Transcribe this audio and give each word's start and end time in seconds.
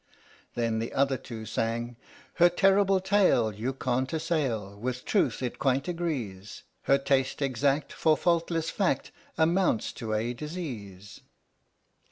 Then 0.55 0.79
the 0.79 0.93
other 0.93 1.15
two 1.15 1.45
sang: 1.45 1.95
Her 2.41 2.49
terrible 2.49 2.99
tale 2.99 3.53
You 3.53 3.71
can't 3.71 4.11
assail, 4.11 4.75
With 4.75 5.05
truth 5.05 5.43
it 5.43 5.59
quite 5.59 5.87
agrees. 5.87 6.63
Her 6.85 6.97
taste 6.97 7.39
exact 7.39 7.93
For 7.93 8.17
faultless 8.17 8.71
fact 8.71 9.11
Amounts 9.37 9.91
to 9.93 10.15
a 10.15 10.33
disease. 10.33 11.21